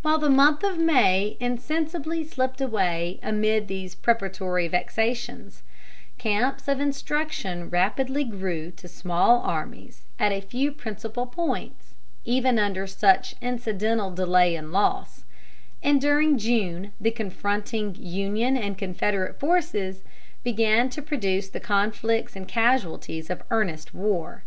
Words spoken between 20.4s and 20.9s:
began